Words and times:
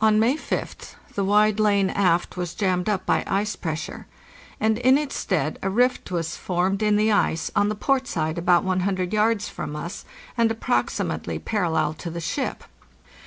On 0.00 0.18
May 0.18 0.38
5th 0.38 0.94
the 1.14 1.22
wide 1.22 1.60
lane 1.60 1.90
aft 1.90 2.34
was 2.34 2.54
jammed 2.54 2.88
up 2.88 3.04
by 3.04 3.24
ice 3.26 3.56
pressure, 3.56 4.06
and 4.58 4.78
in 4.78 4.96
its 4.96 5.14
stead 5.16 5.58
a 5.60 5.68
rift 5.68 6.10
was 6.10 6.34
formed 6.34 6.82
in 6.82 6.96
the 6.96 7.12
ice 7.12 7.50
on 7.54 7.68
the 7.68 7.74
port 7.74 8.06
side 8.06 8.38
about 8.38 8.64
100 8.64 9.12
yards 9.12 9.50
from 9.50 9.76
us, 9.76 10.06
and 10.34 10.50
approximately 10.50 11.38
parallel 11.38 11.92
to 11.92 12.08
the 12.08 12.20
ship. 12.22 12.64